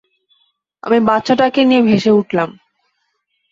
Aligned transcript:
আমি 0.83 0.99
বাচ্চাটাকে 0.99 1.61
নিয়ে 1.63 1.81
ভেসে 1.81 2.11
উঠলাম। 2.11 2.49